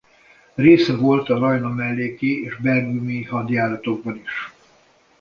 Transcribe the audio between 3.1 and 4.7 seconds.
hadjáratokban is.